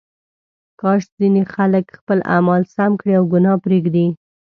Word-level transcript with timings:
کاش 0.81 1.01
ځینې 1.19 1.41
خلک 1.53 1.85
خپل 1.99 2.17
اعمال 2.35 2.61
سم 2.75 2.91
کړي 2.99 3.13
او 3.19 3.23
ګناه 3.33 3.57
پرېږدي. 3.65 4.07